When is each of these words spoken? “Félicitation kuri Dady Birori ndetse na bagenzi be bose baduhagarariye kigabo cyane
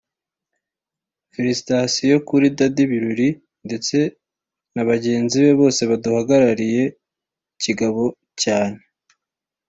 “Félicitation 1.33 2.19
kuri 2.29 2.47
Dady 2.57 2.83
Birori 2.91 3.29
ndetse 3.65 3.97
na 4.73 4.83
bagenzi 4.89 5.35
be 5.45 5.51
bose 5.61 5.81
baduhagarariye 5.89 6.83
kigabo 7.63 8.03
cyane 8.41 8.77